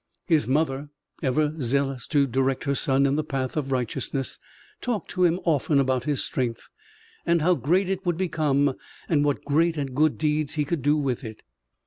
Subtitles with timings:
[0.25, 0.89] His mother,
[1.21, 4.39] ever zealous to direct her son in the path of righteousness,
[4.81, 6.69] talked to him often about his strength
[7.23, 8.73] and how great it would become
[9.07, 11.43] and what great and good deeds he could do with it.